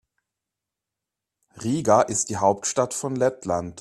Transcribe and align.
Riga 1.63 2.01
ist 2.01 2.29
die 2.31 2.37
Hauptstadt 2.37 2.95
von 2.95 3.15
Lettland. 3.15 3.69